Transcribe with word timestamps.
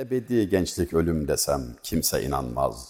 Ebedi 0.00 0.48
gençlik 0.48 0.94
ölüm 0.94 1.28
desem 1.28 1.62
kimse 1.82 2.22
inanmaz. 2.22 2.88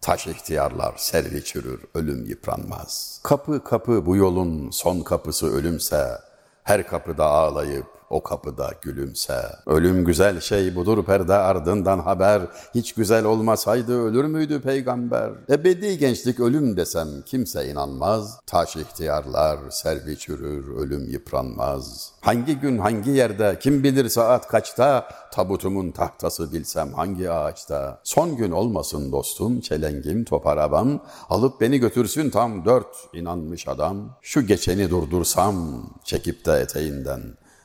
Taş 0.00 0.26
ihtiyarlar 0.26 0.94
servi 0.96 1.44
çürür, 1.44 1.80
ölüm 1.94 2.24
yıpranmaz. 2.24 3.20
Kapı 3.22 3.64
kapı 3.64 4.06
bu 4.06 4.16
yolun 4.16 4.70
son 4.70 5.00
kapısı 5.00 5.46
ölümse, 5.46 6.18
her 6.64 6.86
kapıda 6.86 7.24
ağlayıp 7.24 7.86
o 8.10 8.22
kapıda 8.22 8.70
gülümse. 8.82 9.42
Ölüm 9.66 10.04
güzel 10.04 10.40
şey 10.40 10.74
budur 10.74 11.04
perde 11.04 11.34
ardından 11.34 11.98
haber. 11.98 12.42
Hiç 12.74 12.92
güzel 12.92 13.24
olmasaydı 13.24 14.02
ölür 14.02 14.24
müydü 14.24 14.60
peygamber? 14.60 15.30
Ebedi 15.50 15.98
gençlik 15.98 16.40
ölüm 16.40 16.76
desem 16.76 17.08
kimse 17.26 17.68
inanmaz. 17.70 18.40
Taş 18.46 18.76
ihtiyarlar 18.76 19.58
servi 19.70 20.18
çürür, 20.18 20.76
ölüm 20.76 21.08
yıpranmaz. 21.08 22.12
Hangi 22.20 22.54
gün 22.54 22.78
hangi 22.78 23.10
yerde 23.10 23.58
kim 23.60 23.84
bilir 23.84 24.08
saat 24.08 24.48
kaçta 24.48 25.08
tabutumun 25.32 25.90
tahtası 25.90 26.52
bilsem 26.52 26.92
hangi 26.92 27.30
ağaçta. 27.30 28.00
Son 28.04 28.36
gün 28.36 28.50
olmasın 28.50 29.12
dostum 29.12 29.60
çelengim 29.60 30.24
top 30.24 30.46
arabam 30.46 31.00
alıp 31.28 31.60
beni 31.60 31.78
götürsün 31.78 32.30
tam 32.30 32.64
dört 32.64 32.96
inanmış 33.12 33.68
adam. 33.68 34.16
Şu 34.22 34.46
geçeni 34.46 34.90
durdursam 34.90 35.84
çekip 36.04 36.46
de 36.46 36.52
eteğinden 36.52 37.20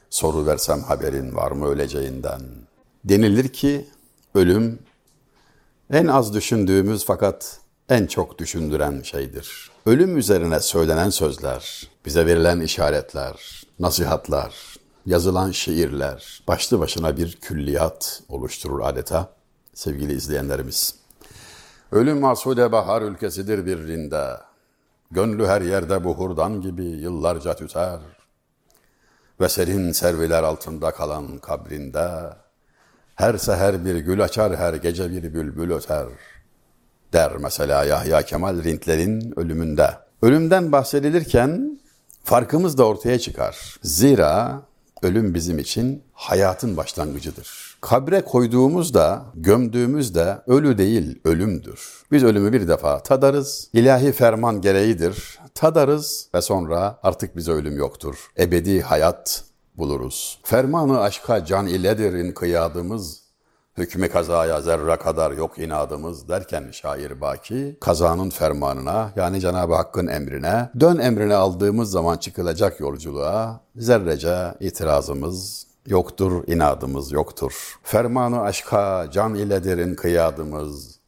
soru 0.10 0.46
versem 0.46 0.82
haberin 0.82 1.36
var 1.36 1.52
mı 1.52 1.68
öleceğinden. 1.68 2.42
Denilir 3.06 3.48
ki 3.48 3.86
ölüm 4.36 4.80
en 5.90 6.08
az 6.08 6.34
düşündüğümüz 6.34 7.06
fakat 7.06 7.60
en 7.90 8.08
çok 8.08 8.40
düşündüren 8.40 9.02
şeydir. 9.02 9.72
Ölüm 9.86 10.18
üzerine 10.18 10.60
söylenen 10.60 11.10
sözler, 11.10 11.90
bize 12.06 12.26
verilen 12.26 12.60
işaretler, 12.60 13.64
nasihatlar, 13.80 14.76
yazılan 15.06 15.52
şiirler 15.52 16.44
başlı 16.48 16.80
başına 16.80 17.18
bir 17.18 17.36
külliyat 17.36 18.24
oluşturur 18.30 18.80
adeta 18.84 19.30
sevgili 19.74 20.14
izleyenlerimiz. 20.14 20.96
Ölüm 21.92 22.20
masude 22.20 22.72
bahar 22.72 23.02
ülkesidir 23.02 23.66
bir 23.66 23.78
rinde. 23.78 24.38
Gönlü 25.12 25.48
her 25.48 25.62
yerde 25.62 26.04
buhurdan 26.04 26.62
gibi 26.62 26.84
yıllarca 26.84 27.56
tüter. 27.56 28.00
Ve 29.42 29.50
serin 29.50 29.92
serviler 29.92 30.44
altında 30.44 30.92
kalan 30.92 31.38
kabrinde 31.38 32.10
her 33.16 33.38
seher 33.38 33.86
bir 33.86 33.96
gül 33.96 34.24
açar, 34.24 34.56
her 34.56 34.74
gece 34.74 35.12
bir 35.12 35.34
bülbül 35.34 35.72
öter. 35.72 36.08
Der 37.14 37.32
mesela 37.38 37.84
Yahya 37.84 38.22
Kemal 38.22 38.64
Rintler'in 38.64 39.40
ölümünde. 39.40 39.90
Ölümden 40.22 40.72
bahsedilirken 40.72 41.80
farkımız 42.24 42.78
da 42.78 42.88
ortaya 42.88 43.20
çıkar. 43.20 43.78
Zira 43.84 44.62
ölüm 45.02 45.34
bizim 45.34 45.60
için 45.60 46.04
hayatın 46.14 46.78
başlangıcıdır. 46.78 47.75
Kabre 47.86 48.22
koyduğumuzda, 48.22 49.26
gömdüğümüzde 49.36 50.38
ölü 50.48 50.78
değil, 50.78 51.20
ölümdür. 51.24 52.04
Biz 52.12 52.24
ölümü 52.24 52.54
bir 52.54 52.68
defa 52.68 53.00
tadarız, 53.00 53.70
ilahi 53.74 54.12
ferman 54.12 54.62
gereğidir. 54.62 55.40
Tadarız 55.56 56.30
ve 56.36 56.42
sonra 56.42 57.00
artık 57.04 57.36
bize 57.36 57.52
ölüm 57.52 57.78
yoktur. 57.78 58.32
Ebedi 58.40 58.82
hayat 58.82 59.44
buluruz. 59.78 60.40
Fermanı 60.44 61.02
aşka 61.02 61.46
can 61.46 61.68
iledir 61.68 62.14
inkıyadımız. 62.14 63.22
Hükmü 63.78 64.10
kazaya 64.10 64.62
zerre 64.62 64.96
kadar 64.96 65.32
yok 65.32 65.60
inadımız 65.60 66.30
derken 66.30 66.72
şair 66.72 67.22
Baki, 67.22 67.78
kazanın 67.82 68.30
fermanına 68.30 69.12
yani 69.16 69.42
Cenab-ı 69.42 69.74
Hakk'ın 69.74 70.08
emrine, 70.08 70.70
dön 70.80 70.98
emrini 70.98 71.36
aldığımız 71.36 71.92
zaman 71.92 72.18
çıkılacak 72.18 72.80
yolculuğa 72.80 73.62
zerrece 73.76 74.54
itirazımız 74.60 75.68
yoktur, 75.86 76.48
inadımız 76.48 77.12
yoktur. 77.12 77.80
Fermanı 77.84 78.42
aşka 78.42 79.08
can 79.12 79.36
iledir 79.36 79.78
inkıyadımız, 79.78 81.00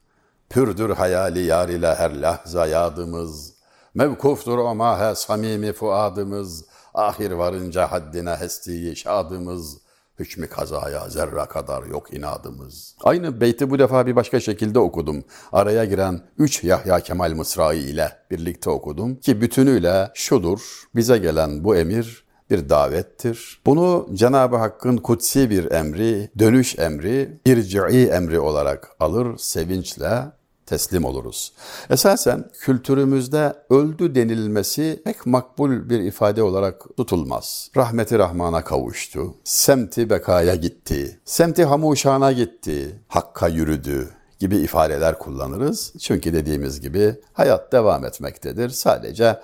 pürdür 0.49 0.89
hayali 0.89 1.45
yar 1.45 1.69
ile 1.69 1.95
her 1.95 2.15
lahza 2.21 2.67
yadımız, 2.67 3.53
mevkuftur 3.93 4.57
o 4.57 4.75
mahe 4.75 5.15
samimi 5.15 5.73
fuadımız, 5.73 6.65
ahir 6.93 7.31
varınca 7.31 7.91
haddine 7.91 8.35
hestiyi 8.35 8.95
şadımız, 8.95 9.77
hükmü 10.19 10.47
kazaya 10.47 11.09
zerre 11.09 11.45
kadar 11.45 11.83
yok 11.83 12.13
inadımız. 12.13 12.95
Aynı 13.03 13.41
beyti 13.41 13.69
bu 13.69 13.79
defa 13.79 14.07
bir 14.07 14.15
başka 14.15 14.39
şekilde 14.39 14.79
okudum. 14.79 15.23
Araya 15.51 15.85
giren 15.85 16.21
3 16.37 16.63
Yahya 16.63 16.99
Kemal 16.99 17.33
Mısrağı 17.33 17.75
ile 17.75 18.11
birlikte 18.31 18.69
okudum 18.69 19.15
ki 19.15 19.41
bütünüyle 19.41 20.11
şudur. 20.13 20.83
Bize 20.95 21.17
gelen 21.17 21.63
bu 21.63 21.75
emir 21.75 22.26
bir 22.49 22.69
davettir. 22.69 23.61
Bunu 23.65 24.07
Cenab-ı 24.13 24.55
Hakk'ın 24.55 24.97
kutsi 24.97 25.49
bir 25.49 25.71
emri, 25.71 26.29
dönüş 26.39 26.79
emri, 26.79 27.39
irci'i 27.45 28.05
emri 28.07 28.39
olarak 28.39 28.89
alır 28.99 29.37
sevinçle 29.37 30.23
teslim 30.65 31.05
oluruz. 31.05 31.53
Esasen 31.89 32.45
kültürümüzde 32.59 33.53
öldü 33.69 34.15
denilmesi 34.15 35.01
pek 35.05 35.25
makbul 35.25 35.89
bir 35.89 35.99
ifade 35.99 36.43
olarak 36.43 36.81
tutulmaz. 36.97 37.71
Rahmeti 37.77 38.19
Rahman'a 38.19 38.63
kavuştu, 38.63 39.35
semti 39.43 40.09
bekaya 40.09 40.55
gitti, 40.55 41.19
semti 41.25 41.65
hamuşana 41.65 42.31
gitti, 42.31 42.99
hakka 43.07 43.47
yürüdü 43.47 44.09
gibi 44.39 44.57
ifadeler 44.57 45.19
kullanırız. 45.19 45.93
Çünkü 45.99 46.33
dediğimiz 46.33 46.81
gibi 46.81 47.15
hayat 47.33 47.71
devam 47.71 48.05
etmektedir. 48.05 48.69
Sadece 48.69 49.39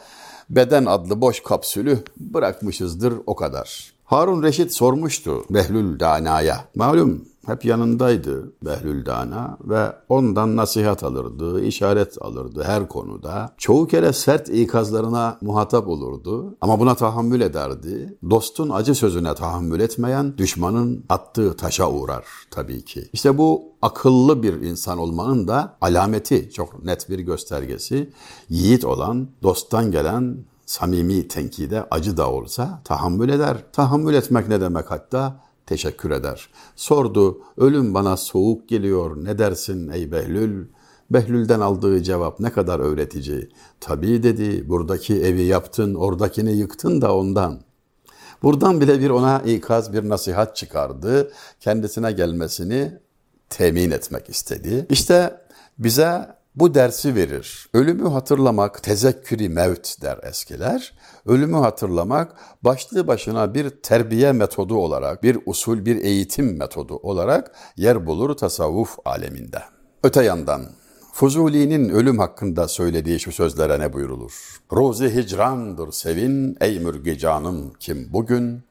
beden 0.55 0.85
adlı 0.85 1.21
boş 1.21 1.43
kapsülü 1.43 2.03
bırakmışızdır 2.17 3.13
o 3.25 3.35
kadar. 3.35 3.93
Harun 4.03 4.43
Reşit 4.43 4.73
sormuştu 4.73 5.45
Behlül 5.49 5.99
Dana'ya. 5.99 6.65
Malum 6.75 7.25
hep 7.45 7.65
yanındaydı 7.65 8.53
Behlül 8.65 9.05
Dana 9.05 9.57
ve 9.63 9.95
ondan 10.09 10.55
nasihat 10.55 11.03
alırdı, 11.03 11.63
işaret 11.63 12.21
alırdı 12.21 12.63
her 12.63 12.87
konuda. 12.87 13.53
Çoğu 13.57 13.87
kere 13.87 14.13
sert 14.13 14.49
ikazlarına 14.49 15.37
muhatap 15.41 15.87
olurdu 15.87 16.57
ama 16.61 16.79
buna 16.79 16.95
tahammül 16.95 17.41
ederdi. 17.41 18.17
Dostun 18.29 18.69
acı 18.69 18.95
sözüne 18.95 19.35
tahammül 19.35 19.79
etmeyen 19.79 20.37
düşmanın 20.37 21.05
attığı 21.09 21.57
taşa 21.57 21.91
uğrar 21.91 22.25
tabii 22.51 22.85
ki. 22.85 23.09
İşte 23.13 23.37
bu 23.37 23.63
akıllı 23.81 24.43
bir 24.43 24.61
insan 24.61 24.97
olmanın 24.97 25.47
da 25.47 25.77
alameti, 25.81 26.49
çok 26.53 26.83
net 26.83 27.09
bir 27.09 27.19
göstergesi. 27.19 28.13
Yiğit 28.49 28.85
olan, 28.85 29.27
dosttan 29.43 29.91
gelen 29.91 30.37
samimi 30.65 31.27
tenkide 31.27 31.85
acı 31.91 32.17
da 32.17 32.31
olsa 32.31 32.81
tahammül 32.83 33.29
eder. 33.29 33.57
Tahammül 33.73 34.13
etmek 34.13 34.47
ne 34.47 34.61
demek 34.61 34.91
hatta? 34.91 35.35
Teşekkür 35.65 36.11
eder. 36.11 36.49
Sordu, 36.75 37.41
ölüm 37.57 37.93
bana 37.93 38.17
soğuk 38.17 38.69
geliyor, 38.69 39.25
ne 39.25 39.37
dersin 39.37 39.89
ey 39.89 40.11
Behlül? 40.11 40.65
Behlül'den 41.09 41.59
aldığı 41.59 42.03
cevap 42.03 42.39
ne 42.39 42.49
kadar 42.51 42.79
öğretici. 42.79 43.49
Tabii 43.79 44.23
dedi, 44.23 44.69
buradaki 44.69 45.21
evi 45.21 45.41
yaptın, 45.41 45.93
oradakini 45.93 46.51
yıktın 46.53 47.01
da 47.01 47.15
ondan. 47.15 47.61
Buradan 48.43 48.81
bile 48.81 48.99
bir 48.99 49.09
ona 49.09 49.39
ikaz, 49.39 49.93
bir 49.93 50.09
nasihat 50.09 50.55
çıkardı. 50.55 51.31
Kendisine 51.59 52.11
gelmesini 52.11 52.99
temin 53.49 53.91
etmek 53.91 54.29
istedi. 54.29 54.85
İşte 54.89 55.41
bize 55.79 56.35
bu 56.55 56.73
dersi 56.73 57.15
verir. 57.15 57.69
Ölümü 57.73 58.09
hatırlamak 58.09 58.83
tezekküri 58.83 59.49
mevt 59.49 60.01
der 60.01 60.19
eskiler. 60.23 60.93
Ölümü 61.25 61.57
hatırlamak 61.57 62.35
başlı 62.61 63.07
başına 63.07 63.53
bir 63.53 63.69
terbiye 63.69 64.31
metodu 64.31 64.75
olarak, 64.75 65.23
bir 65.23 65.37
usul, 65.45 65.85
bir 65.85 65.95
eğitim 65.95 66.57
metodu 66.57 66.95
olarak 66.95 67.51
yer 67.77 68.05
bulur 68.05 68.37
tasavvuf 68.37 68.97
aleminde. 69.05 69.61
Öte 70.03 70.23
yandan 70.23 70.61
Fuzuli'nin 71.13 71.89
ölüm 71.89 72.19
hakkında 72.19 72.67
söylediği 72.67 73.19
şu 73.19 73.31
sözlere 73.31 73.79
ne 73.79 73.93
buyurulur? 73.93 74.59
Rozi 74.71 75.15
hicrandır 75.15 75.91
sevin 75.91 76.57
ey 76.61 76.79
mürgi 76.79 77.17
canım 77.17 77.73
kim 77.79 78.13
bugün? 78.13 78.63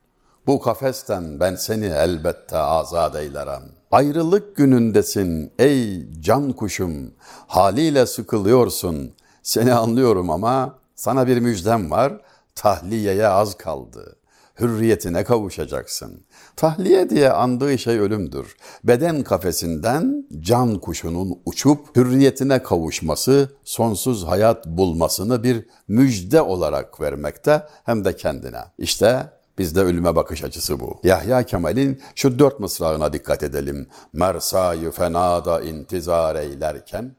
Bu 0.47 0.61
kafesten 0.61 1.41
ben 1.41 1.55
seni 1.55 1.87
elbette 1.87 2.57
azat 2.59 3.17
eylerim. 3.17 3.63
Ayrılık 3.91 4.57
günündesin 4.57 5.53
ey 5.59 6.07
can 6.21 6.53
kuşum, 6.53 7.15
haliyle 7.47 8.07
sıkılıyorsun. 8.07 9.15
Seni 9.43 9.75
anlıyorum 9.75 10.31
ama 10.31 10.79
sana 10.95 11.27
bir 11.27 11.39
müjdem 11.39 11.91
var, 11.91 12.13
tahliyeye 12.55 13.29
az 13.29 13.55
kaldı. 13.55 14.17
Hürriyetine 14.61 15.25
kavuşacaksın. 15.25 16.25
Tahliye 16.57 17.11
diye 17.11 17.31
andığı 17.31 17.79
şey 17.79 17.99
ölümdür. 17.99 18.57
Beden 18.85 19.23
kafesinden 19.23 20.29
can 20.41 20.79
kuşunun 20.79 21.41
uçup 21.45 21.97
hürriyetine 21.97 22.63
kavuşması, 22.63 23.49
sonsuz 23.65 24.27
hayat 24.27 24.67
bulmasını 24.67 25.43
bir 25.43 25.67
müjde 25.89 26.41
olarak 26.43 27.01
vermekte 27.01 27.63
hem 27.85 28.05
de 28.05 28.17
kendine. 28.17 28.61
İşte 28.79 29.27
Bizde 29.59 29.81
ölüme 29.81 30.17
bakış 30.17 30.45
açısı 30.45 30.81
bu. 30.81 31.01
Yahya 31.03 31.43
Kemal'in 31.43 32.03
şu 32.15 32.39
dört 32.39 32.61
mısrağına 32.61 33.13
dikkat 33.13 33.43
edelim. 33.43 33.87
Mersayı 34.13 34.91
fenada 34.91 35.61
intizar 35.61 36.37
eylerken 36.37 37.17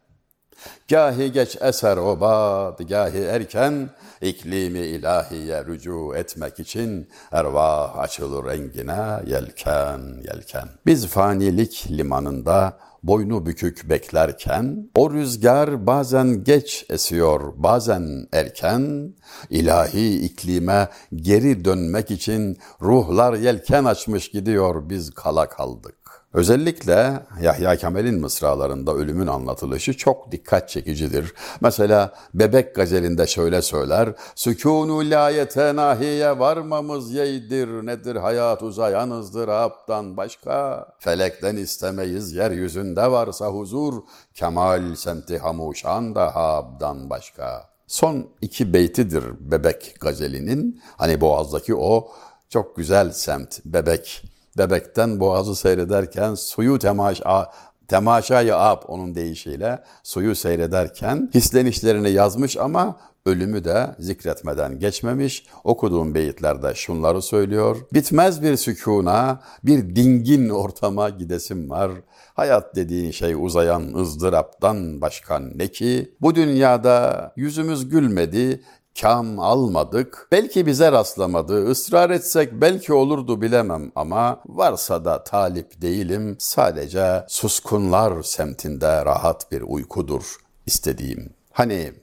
Gahi 0.90 1.32
geç 1.32 1.58
eser 1.62 1.98
obad, 1.98 2.80
gahi 2.80 3.20
erken, 3.20 3.90
iklimi 4.22 4.80
ilahiye 4.80 5.66
rücu 5.66 6.16
etmek 6.16 6.60
için 6.60 7.10
ervah 7.32 7.98
açılır 7.98 8.46
rengine 8.46 9.32
yelken 9.32 10.02
yelken. 10.28 10.68
Biz 10.86 11.08
fanilik 11.08 11.88
limanında 11.92 12.78
boynu 13.04 13.46
bükük 13.46 13.90
beklerken 13.90 14.90
o 14.96 15.12
rüzgar 15.12 15.88
bazen 15.88 16.44
geç 16.44 16.86
esiyor 16.90 17.54
bazen 17.56 18.28
erken 18.34 19.14
ilahi 19.50 20.20
iklime 20.20 20.88
geri 21.16 21.66
dönmek 21.66 22.12
için 22.12 22.58
ruhlar 22.82 23.34
yelken 23.34 23.86
açmış 23.86 24.32
gidiyor 24.32 24.90
biz 24.90 25.12
kala 25.12 25.50
kaldık. 25.50 26.03
Özellikle 26.34 27.24
Yahya 27.42 27.76
Kemal'in 27.76 28.20
mısralarında 28.20 28.94
ölümün 28.94 29.28
anlatılışı 29.28 29.98
çok 29.98 30.32
dikkat 30.32 30.70
çekicidir. 30.70 31.34
Mesela 31.62 32.14
Bebek 32.34 32.76
gazelinde 32.76 33.28
şöyle 33.28 33.62
söyler. 33.62 34.10
Sükûnü 34.36 35.10
layete 35.10 35.76
nahiye 35.76 36.40
varmamız 36.40 37.14
yeydir. 37.14 37.68
Nedir 37.68 38.16
hayat 38.16 38.64
uzayanızdır 38.64 39.48
Rab'dan 39.48 40.18
başka. 40.18 40.88
Felekten 41.00 41.56
istemeyiz 41.56 42.34
yeryüzünde 42.34 43.12
varsa 43.12 43.48
huzur. 43.48 43.94
Kemal 44.34 44.96
semti 44.96 45.38
hamuşan 45.38 46.16
da 46.16 46.36
Hab'dan 46.36 47.10
başka. 47.10 47.70
Son 47.88 48.28
iki 48.42 48.74
beytidir 48.74 49.24
Bebek 49.40 49.96
gazelinin. 50.02 50.82
Hani 50.98 51.22
Boğaz'daki 51.22 51.76
o 51.76 52.12
çok 52.50 52.76
güzel 52.76 53.12
semt 53.12 53.60
Bebek 53.66 54.33
Bebekten 54.58 55.20
boğazı 55.20 55.56
seyrederken 55.56 56.36
suyu 56.36 56.80
temaşa, 56.80 57.52
temaşayı 57.88 58.56
ab 58.56 58.86
onun 58.88 59.16
deyişiyle 59.16 59.84
suyu 60.04 60.36
seyrederken 60.36 61.30
hislenişlerini 61.34 62.10
yazmış 62.12 62.58
ama 62.58 62.98
ölümü 63.26 63.64
de 63.64 63.96
zikretmeden 64.00 64.80
geçmemiş. 64.80 65.46
Okuduğum 65.64 66.16
beyitlerde 66.16 66.76
şunları 66.76 67.22
söylüyor. 67.22 67.78
Bitmez 67.94 68.42
bir 68.42 68.56
sükuna, 68.58 69.40
bir 69.64 69.96
dingin 69.96 70.50
ortama 70.50 71.10
gidesim 71.10 71.70
var. 71.70 71.92
Hayat 72.34 72.76
dediğin 72.76 73.12
şey 73.12 73.34
uzayan 73.34 73.94
ızdıraptan 73.94 75.02
başka 75.02 75.40
ne 75.40 75.68
ki? 75.68 76.16
Bu 76.22 76.36
dünyada 76.36 77.32
yüzümüz 77.36 77.90
gülmedi, 77.90 78.64
kam 79.02 79.40
almadık. 79.40 80.28
Belki 80.32 80.66
bize 80.66 80.92
rastlamadı. 80.92 81.72
Israr 81.72 82.10
etsek 82.10 82.54
belki 82.54 82.94
olurdu 82.94 83.42
bilemem 83.42 83.92
ama 83.96 84.42
varsa 84.46 85.06
da 85.06 85.24
talip 85.24 85.82
değilim. 85.82 86.36
Sadece 86.40 87.26
suskunlar 87.28 88.24
semtinde 88.24 89.06
rahat 89.06 89.52
bir 89.52 89.62
uykudur 89.62 90.36
istediğim. 90.66 91.34
Hani 91.52 91.94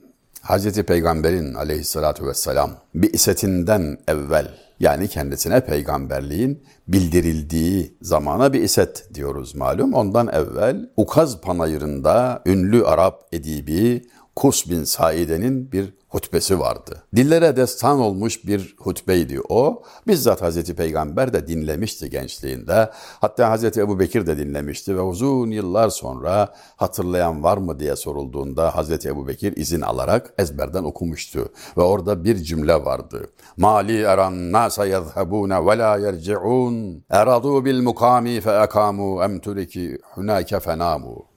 Hz. 0.43 0.83
Peygamber'in 0.83 1.55
aleyhissalatü 1.55 2.27
vesselam 2.27 2.71
bir 2.95 3.15
isetinden 3.15 3.99
evvel 4.09 4.49
yani 4.81 5.09
kendisine 5.09 5.65
peygamberliğin 5.65 6.63
bildirildiği 6.89 7.97
zamana 8.03 8.53
bir 8.53 8.63
iset 8.63 9.15
diyoruz 9.15 9.55
malum. 9.55 9.95
Ondan 9.95 10.29
evvel 10.29 10.91
Ukaz 10.97 11.41
Panayırı'nda 11.41 12.43
ünlü 12.47 12.85
Arap 12.85 13.29
edibi 13.33 14.03
Kus 14.41 14.71
bin 14.71 14.85
Saide'nin 14.85 15.73
bir 15.73 15.95
hutbesi 16.09 16.61
vardı. 16.61 17.03
Dillere 17.17 17.57
destan 17.57 18.01
olmuş 18.01 18.47
bir 18.47 18.77
hutbeydi 18.79 19.41
o. 19.49 19.83
Bizzat 20.07 20.43
Hazreti 20.43 20.75
Peygamber 20.75 21.33
de 21.33 21.47
dinlemişti 21.47 22.11
gençliğinde. 22.11 22.91
Hatta 23.21 23.51
Hazreti 23.51 23.81
Ebu 23.81 23.99
Bekir 23.99 24.27
de 24.27 24.39
dinlemişti 24.39 24.97
ve 24.97 25.01
uzun 25.01 25.51
yıllar 25.51 25.89
sonra 25.89 26.55
hatırlayan 26.77 27.43
var 27.43 27.57
mı 27.57 27.81
diye 27.81 27.97
sorulduğunda 27.97 28.77
Hazreti 28.77 29.09
Ebu 29.09 29.29
Bekir 29.29 29.57
izin 29.57 29.81
alarak 29.81 30.35
ezberden 30.39 30.85
okumuştu. 30.85 31.49
Ve 31.77 31.83
orada 31.83 32.25
bir 32.25 32.37
cümle 32.37 32.85
vardı. 32.85 33.27
Mali 33.57 34.03
eran 34.03 34.53
nasa 34.53 34.87
yezhabune 34.87 35.67
ve 35.67 35.79
la 35.79 35.97
yerci'un 35.97 37.05
eradu 37.11 37.65
bil 37.65 37.81
mukami 37.81 38.41
fe 38.41 38.63
ekamu 38.65 39.25
em 39.25 39.41
turiki 39.41 39.99
hunake 40.15 40.61
fenamu. 40.61 41.30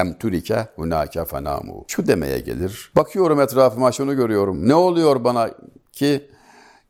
Hem 0.00 0.14
turike 0.18 0.68
hunake 0.76 1.24
fenamu. 1.24 1.84
Şu 1.88 2.06
demeye 2.06 2.38
gelir. 2.38 2.92
Bakıyorum 2.96 3.40
etrafıma 3.40 3.92
şunu 3.92 4.16
görüyorum. 4.16 4.68
Ne 4.68 4.74
oluyor 4.74 5.24
bana 5.24 5.50
ki 5.92 6.30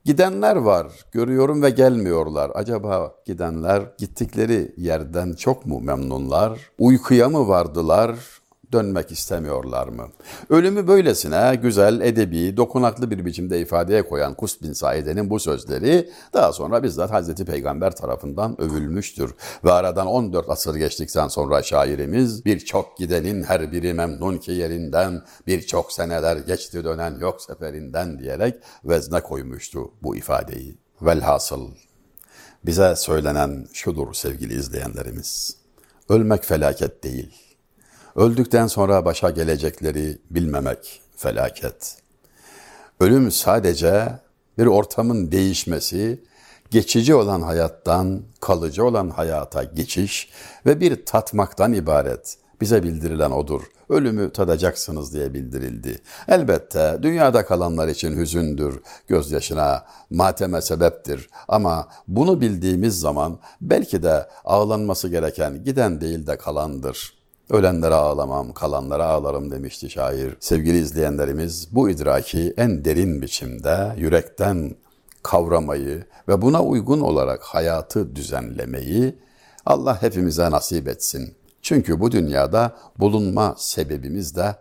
Gidenler 0.05 0.57
var, 0.57 0.87
görüyorum 1.13 1.63
ve 1.63 1.71
gelmiyorlar. 1.71 2.51
Acaba 2.55 3.15
gidenler 3.27 3.83
gittikleri 3.99 4.75
yerden 4.77 5.33
çok 5.33 5.67
mu 5.67 5.81
memnunlar? 5.81 6.71
Uykuya 6.79 7.29
mı 7.29 7.49
vardılar? 7.49 8.17
Dönmek 8.73 9.13
istemiyorlar 9.13 9.89
mı? 9.89 10.09
Ölümü 10.51 10.89
böylesine 10.89 11.59
güzel, 11.63 12.01
edebi, 12.01 12.57
dokunaklı 12.57 13.11
bir 13.11 13.25
biçimde 13.25 13.61
ifadeye 13.61 14.09
koyan 14.09 14.35
Kus 14.35 14.63
bin 14.63 14.73
Saide'nin 14.73 15.31
bu 15.31 15.41
sözleri 15.41 16.11
daha 16.35 16.53
sonra 16.53 16.83
bizzat 16.83 17.11
Hazreti 17.11 17.45
Peygamber 17.45 17.97
tarafından 17.97 18.61
övülmüştür. 18.61 19.35
Ve 19.65 19.73
aradan 19.73 20.07
14 20.07 20.49
asır 20.49 20.75
geçtikten 20.75 21.29
sonra 21.29 21.63
şairimiz 21.63 22.45
birçok 22.45 22.99
gidenin 22.99 23.43
her 23.43 23.73
biri 23.73 23.95
memnun 23.95 24.39
ki 24.39 24.53
yerinden, 24.53 25.23
birçok 25.47 25.93
seneler 25.93 26.37
geçti 26.37 26.85
dönen 26.85 27.19
yok 27.19 27.43
seferinden 27.43 28.19
diyerek 28.19 28.55
vezne 28.85 29.21
koymuştu 29.21 29.91
bu 30.03 30.17
ifadeyi. 30.17 30.79
Velhasıl 31.03 31.69
bize 32.67 32.97
söylenen 32.97 33.67
şudur 33.73 34.15
sevgili 34.15 34.55
izleyenlerimiz. 34.55 35.57
Ölmek 36.09 36.45
felaket 36.45 37.05
değil 37.05 37.50
Öldükten 38.21 38.67
sonra 38.67 39.05
başa 39.05 39.31
gelecekleri 39.31 40.19
bilmemek 40.31 41.01
felaket. 41.17 41.97
Ölüm 43.01 43.31
sadece 43.31 44.09
bir 44.59 44.67
ortamın 44.67 45.33
değişmesi, 45.33 46.25
geçici 46.71 47.15
olan 47.15 47.41
hayattan 47.43 48.23
kalıcı 48.41 48.85
olan 48.85 49.11
hayata 49.11 49.65
geçiş 49.65 50.31
ve 50.67 50.81
bir 50.81 51.07
tatmaktan 51.07 51.73
ibaret. 51.73 52.37
Bize 52.61 52.83
bildirilen 52.83 53.31
odur. 53.31 53.63
Ölümü 53.89 54.33
tadacaksınız 54.33 55.15
diye 55.15 55.35
bildirildi. 55.35 56.01
Elbette 56.29 56.99
dünyada 57.03 57.45
kalanlar 57.47 57.89
için 57.89 58.17
hüzündür, 58.17 58.81
gözyaşına, 59.09 59.85
mateme 60.11 60.63
sebeptir. 60.63 61.31
Ama 61.49 61.89
bunu 62.09 62.41
bildiğimiz 62.41 63.01
zaman 63.01 63.39
belki 63.61 64.03
de 64.03 64.29
ağlanması 64.45 65.09
gereken 65.09 65.65
giden 65.65 66.01
değil 66.01 66.27
de 66.27 66.39
kalandır.'' 66.39 67.20
Ölenlere 67.51 67.95
ağlamam, 67.95 68.53
kalanlara 68.53 69.05
ağlarım 69.05 69.51
demişti 69.51 69.91
şair. 69.91 70.37
Sevgili 70.41 70.79
izleyenlerimiz 70.79 71.69
bu 71.73 71.91
idraki 71.91 72.55
en 72.57 72.85
derin 72.85 73.23
biçimde 73.23 73.95
yürekten 73.97 74.77
kavramayı 75.23 76.05
ve 76.29 76.43
buna 76.43 76.63
uygun 76.63 77.01
olarak 77.01 77.43
hayatı 77.43 78.17
düzenlemeyi 78.17 79.15
Allah 79.67 80.03
hepimize 80.03 80.51
nasip 80.51 80.89
etsin. 80.89 81.35
Çünkü 81.63 82.01
bu 82.01 82.13
dünyada 82.13 82.77
bulunma 82.99 83.55
sebebimiz 83.59 84.37
de 84.37 84.57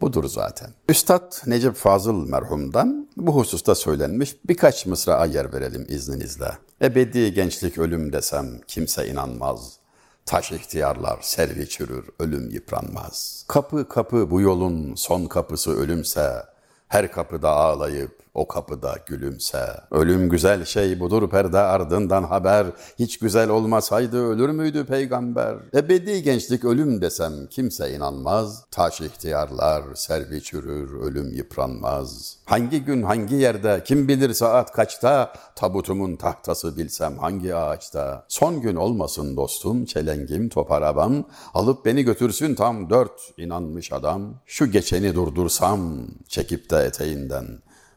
budur 0.00 0.24
zaten. 0.28 0.70
Üstad 0.88 1.32
Necip 1.46 1.74
Fazıl 1.74 2.28
merhumdan 2.28 3.08
bu 3.16 3.36
hususta 3.36 3.74
söylenmiş 3.74 4.36
birkaç 4.48 4.86
mısra 4.86 5.24
yer 5.24 5.52
verelim 5.52 5.86
izninizle. 5.88 6.58
Ebedi 6.82 7.34
gençlik 7.34 7.78
ölüm 7.78 8.12
desem 8.12 8.46
kimse 8.66 9.08
inanmaz. 9.08 9.83
Taş 10.26 10.52
ihtiyarlar 10.52 11.18
servi 11.22 11.68
çürür, 11.68 12.04
ölüm 12.18 12.50
yıpranmaz. 12.50 13.44
Kapı 13.48 13.88
kapı 13.88 14.30
bu 14.30 14.40
yolun 14.40 14.94
son 14.94 15.26
kapısı 15.26 15.76
ölümse, 15.76 16.44
her 16.88 17.12
kapıda 17.12 17.50
ağlayıp 17.50 18.23
o 18.34 18.48
kapıda 18.48 18.96
gülümse. 19.06 19.66
Ölüm 19.90 20.28
güzel 20.28 20.64
şey 20.64 21.00
budur 21.00 21.30
perde 21.30 21.58
ardından 21.58 22.22
haber. 22.22 22.66
Hiç 22.98 23.18
güzel 23.18 23.48
olmasaydı 23.48 24.26
ölür 24.26 24.48
müydü 24.48 24.84
peygamber? 24.84 25.56
Ebedi 25.74 26.22
gençlik 26.22 26.64
ölüm 26.64 27.00
desem 27.02 27.46
kimse 27.50 27.94
inanmaz. 27.94 28.64
Taş 28.70 29.00
ihtiyarlar, 29.00 29.82
servi 29.94 30.42
çürür, 30.42 31.00
ölüm 31.00 31.32
yıpranmaz. 31.32 32.36
Hangi 32.44 32.84
gün 32.84 33.02
hangi 33.02 33.34
yerde, 33.34 33.82
kim 33.84 34.08
bilir 34.08 34.34
saat 34.34 34.72
kaçta, 34.72 35.32
tabutumun 35.56 36.16
tahtası 36.16 36.76
bilsem 36.76 37.18
hangi 37.18 37.54
ağaçta. 37.54 38.24
Son 38.28 38.60
gün 38.60 38.76
olmasın 38.76 39.36
dostum, 39.36 39.84
çelengim 39.84 40.48
top 40.48 40.72
arabam, 40.72 41.24
alıp 41.54 41.84
beni 41.84 42.02
götürsün 42.02 42.54
tam 42.54 42.90
dört 42.90 43.20
inanmış 43.36 43.92
adam. 43.92 44.34
Şu 44.46 44.70
geçeni 44.70 45.14
durdursam, 45.14 46.06
çekip 46.28 46.70
de 46.70 46.76
eteğinden, 46.76 47.46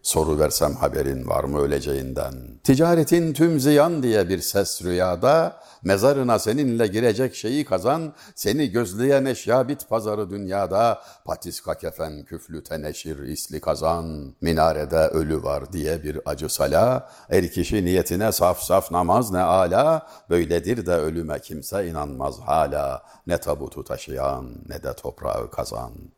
Soru 0.07 0.39
versem 0.39 0.75
haberin 0.75 1.27
var 1.27 1.43
mı 1.43 1.59
öleceğinden? 1.59 2.33
Ticaretin 2.63 3.33
tüm 3.33 3.59
ziyan 3.59 4.03
diye 4.03 4.29
bir 4.29 4.39
ses 4.39 4.83
rüyada, 4.83 5.59
mezarına 5.83 6.39
seninle 6.39 6.87
girecek 6.87 7.35
şeyi 7.35 7.65
kazan, 7.65 8.13
seni 8.35 8.71
gözleyen 8.71 9.25
eşya 9.25 9.67
bit 9.67 9.89
pazarı 9.89 10.29
dünyada, 10.29 11.01
patiska 11.25 11.75
kefen 11.77 12.23
küflü 12.23 12.63
teneşir 12.63 13.19
isli 13.19 13.61
kazan, 13.61 14.35
minarede 14.41 14.97
ölü 15.07 15.43
var 15.43 15.73
diye 15.73 16.03
bir 16.03 16.19
acı 16.25 16.49
sala, 16.49 17.09
er 17.29 17.51
kişi 17.51 17.85
niyetine 17.85 18.31
saf 18.31 18.63
saf 18.63 18.91
namaz 18.91 19.31
ne 19.31 19.41
ala, 19.41 20.07
böyledir 20.29 20.85
de 20.85 20.93
ölüme 20.93 21.39
kimse 21.39 21.87
inanmaz 21.87 22.39
hala, 22.39 23.03
ne 23.27 23.37
tabutu 23.37 23.83
taşıyan 23.83 24.55
ne 24.69 24.83
de 24.83 24.93
toprağı 24.93 25.51
kazan. 25.51 26.16